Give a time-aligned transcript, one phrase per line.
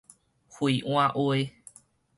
[0.49, 1.53] 惠安話